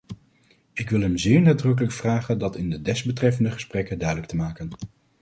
Ik 0.73 0.89
wil 0.89 1.01
hem 1.01 1.17
zeer 1.17 1.41
nadrukkelijk 1.41 1.93
vragen 1.93 2.37
dat 2.39 2.55
in 2.55 2.69
de 2.69 2.81
desbetreffende 2.81 3.51
gesprekken 3.51 3.99
duidelijk 3.99 4.27
te 4.29 4.35
maken. 4.35 4.69